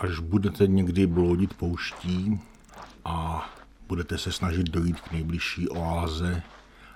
až 0.00 0.18
budete 0.18 0.66
někdy 0.66 1.06
bloudit 1.06 1.54
pouští 1.54 2.40
a 3.04 3.46
budete 3.88 4.18
se 4.18 4.32
snažit 4.32 4.70
dojít 4.70 5.00
k 5.00 5.12
nejbližší 5.12 5.68
oáze 5.68 6.42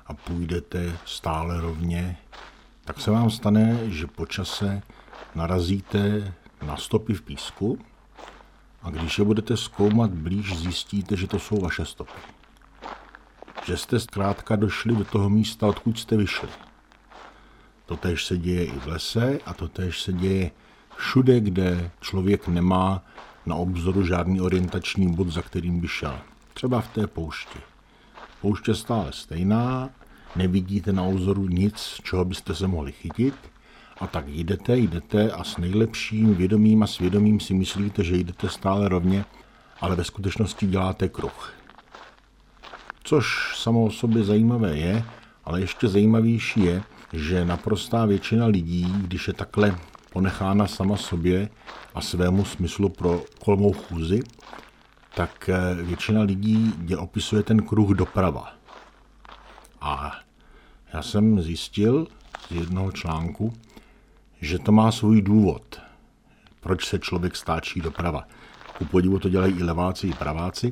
a 0.07 0.15
půjdete 0.15 0.97
stále 1.05 1.61
rovně, 1.61 2.17
tak 2.85 3.01
se 3.01 3.11
vám 3.11 3.31
stane, 3.31 3.91
že 3.91 4.07
po 4.07 4.27
čase 4.27 4.83
narazíte 5.35 6.35
na 6.63 6.77
stopy 6.77 7.15
v 7.15 7.23
písku 7.23 7.79
a 8.83 8.91
když 8.91 9.19
je 9.19 9.25
budete 9.25 9.57
zkoumat 9.57 10.11
blíž, 10.11 10.59
zjistíte, 10.59 11.17
že 11.17 11.27
to 11.27 11.39
jsou 11.39 11.57
vaše 11.61 11.85
stopy. 11.85 12.21
Že 13.67 13.77
jste 13.77 14.01
zkrátka 14.01 14.57
došli 14.57 14.97
do 14.97 15.05
toho 15.05 15.31
místa, 15.31 15.67
odkud 15.67 15.99
jste 15.99 16.17
vyšli. 16.17 16.49
Totež 17.87 18.25
se 18.25 18.39
děje 18.39 18.65
i 18.65 18.79
v 18.79 18.87
lese 18.87 19.39
a 19.47 19.55
totež 19.55 20.03
se 20.03 20.13
děje 20.13 20.51
všude, 21.03 21.41
kde 21.41 21.91
člověk 22.01 22.49
nemá 22.49 23.05
na 23.47 23.55
obzoru 23.55 24.07
žádný 24.07 24.41
orientační 24.41 25.15
bod, 25.15 25.29
za 25.29 25.43
kterým 25.43 25.81
by 25.81 25.89
šel. 25.89 26.19
Třeba 26.55 26.81
v 26.81 26.89
té 26.89 27.07
poušti. 27.07 27.59
Pouště 28.41 28.75
stále 28.75 29.13
stejná, 29.13 29.91
nevidíte 30.37 30.93
na 30.93 31.03
obzoru 31.03 31.49
nic, 31.49 32.01
čeho 32.03 32.25
byste 32.25 32.55
se 32.55 32.67
mohli 32.67 32.93
chytit, 32.93 33.35
a 34.01 34.07
tak 34.07 34.29
jdete, 34.29 34.77
jdete 34.77 35.31
a 35.31 35.45
s 35.45 35.57
nejlepším 35.57 36.35
vědomím 36.35 36.83
a 36.83 36.87
svědomím 36.87 37.41
si 37.41 37.55
myslíte, 37.55 38.05
že 38.05 38.17
jdete 38.17 38.49
stále 38.49 38.89
rovně, 38.89 39.25
ale 39.81 39.97
ve 39.97 40.05
skutečnosti 40.05 40.67
děláte 40.67 41.09
kruh. 41.09 41.55
Což 43.05 43.55
samo 43.57 43.85
o 43.85 43.91
sobě 43.91 44.25
zajímavé 44.25 44.77
je, 44.77 45.05
ale 45.45 45.61
ještě 45.61 45.89
zajímavější 45.89 46.61
je, 46.61 46.83
že 47.13 47.45
naprostá 47.45 48.07
většina 48.07 48.47
lidí, 48.47 48.95
když 48.99 49.29
je 49.29 49.35
takhle 49.35 49.79
ponechána 50.13 50.67
sama 50.67 50.97
sobě 50.97 51.49
a 51.95 52.01
svému 52.01 52.45
smyslu 52.45 52.89
pro 52.89 53.23
kolmou 53.45 53.73
chůzi, 53.73 54.21
tak 55.15 55.49
eh, 55.49 55.83
většina 55.83 56.23
lidí 56.23 56.75
je 56.87 56.97
opisuje 56.97 57.43
ten 57.43 57.63
kruh 57.63 57.91
doprava. 57.91 58.53
A 59.81 60.13
já 60.93 61.03
jsem 61.03 61.43
zjistil 61.43 62.07
z 62.49 62.51
jednoho 62.51 62.93
článku, 62.93 63.53
že 64.41 64.59
to 64.59 64.73
má 64.73 64.93
svůj 64.93 65.23
důvod, 65.23 65.81
proč 66.61 66.87
se 66.87 66.99
člověk 66.99 67.37
stáčí 67.37 67.81
doprava. 67.81 68.27
Ku 68.79 68.85
podivu 68.85 69.19
to 69.19 69.29
dělají 69.29 69.55
i 69.59 69.63
leváci, 69.63 70.07
i 70.09 70.13
praváci. 70.13 70.71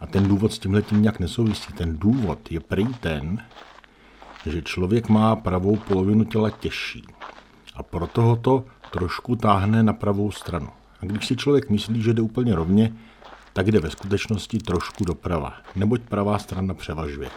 A 0.00 0.06
ten 0.06 0.28
důvod 0.28 0.52
s 0.52 0.58
tímhle 0.58 0.82
tím 0.82 1.02
nějak 1.02 1.18
nesouvisí. 1.18 1.72
Ten 1.72 1.98
důvod 1.98 2.52
je 2.52 2.60
prý 2.60 2.86
ten, 2.86 3.42
že 4.46 4.62
člověk 4.62 5.08
má 5.08 5.36
pravou 5.36 5.76
polovinu 5.76 6.24
těla 6.24 6.50
těžší. 6.50 7.04
A 7.74 7.82
proto 7.82 8.22
ho 8.22 8.36
to 8.36 8.64
trošku 8.90 9.36
táhne 9.36 9.82
na 9.82 9.92
pravou 9.92 10.30
stranu. 10.30 10.68
A 11.00 11.06
když 11.06 11.26
si 11.26 11.36
člověk 11.36 11.70
myslí, 11.70 12.02
že 12.02 12.14
jde 12.14 12.22
úplně 12.22 12.54
rovně, 12.54 12.92
tak 13.52 13.66
jde 13.72 13.80
ve 13.80 13.90
skutečnosti 13.90 14.58
trošku 14.58 15.04
doprava, 15.04 15.54
neboť 15.76 16.00
pravá 16.00 16.38
strana 16.38 16.74
převažuje. 16.74 17.30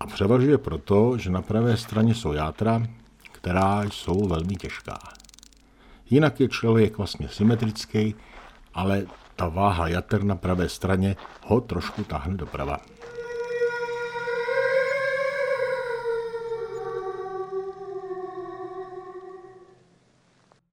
A 0.00 0.06
převažuje 0.06 0.58
proto, 0.58 1.18
že 1.18 1.30
na 1.30 1.42
pravé 1.42 1.76
straně 1.76 2.14
jsou 2.14 2.32
játra, 2.32 2.82
která 3.32 3.82
jsou 3.82 4.28
velmi 4.28 4.56
těžká. 4.56 4.98
Jinak 6.10 6.40
je 6.40 6.48
člověk 6.48 6.98
vlastně 6.98 7.28
symetrický, 7.28 8.14
ale 8.74 9.06
ta 9.36 9.48
váha 9.48 9.88
jater 9.88 10.24
na 10.24 10.36
pravé 10.36 10.68
straně 10.68 11.16
ho 11.46 11.60
trošku 11.60 12.04
táhne 12.04 12.36
doprava. 12.36 12.78